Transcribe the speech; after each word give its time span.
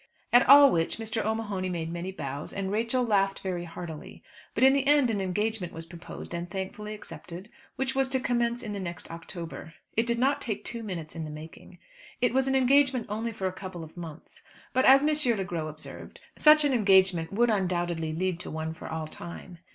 At 0.33 0.49
all 0.49 0.71
which 0.71 0.97
Mr. 0.97 1.23
O'Mahony 1.23 1.69
made 1.69 1.93
many 1.93 2.11
bows, 2.11 2.53
and 2.53 2.71
Rachel 2.71 3.05
laughed 3.05 3.41
very 3.41 3.65
heartily; 3.65 4.23
but 4.55 4.63
in 4.63 4.73
the 4.73 4.87
end 4.87 5.11
an 5.11 5.21
engagement 5.21 5.73
was 5.73 5.85
proposed 5.85 6.33
and 6.33 6.49
thankfully 6.49 6.95
accepted, 6.95 7.49
which 7.75 7.93
was 7.93 8.09
to 8.09 8.19
commence 8.19 8.63
in 8.63 8.73
the 8.73 8.79
next 8.79 9.11
October. 9.11 9.75
It 9.95 10.07
did 10.07 10.17
not 10.17 10.41
take 10.41 10.65
two 10.65 10.81
minutes 10.81 11.15
in 11.15 11.23
the 11.23 11.29
making. 11.29 11.77
It 12.19 12.33
was 12.33 12.47
an 12.47 12.55
engagement 12.55 13.05
only 13.09 13.31
for 13.31 13.45
a 13.45 13.53
couple 13.53 13.83
of 13.83 13.95
months; 13.95 14.41
but, 14.73 14.85
as 14.85 15.03
M. 15.03 15.37
Le 15.37 15.43
Gros 15.43 15.69
observed, 15.69 16.19
such 16.35 16.65
an 16.65 16.73
engagement 16.73 17.31
would 17.31 17.51
undoubtedly 17.51 18.11
lead 18.11 18.39
to 18.39 18.49
one 18.49 18.73
for 18.73 18.87
all 18.89 19.05
time. 19.05 19.59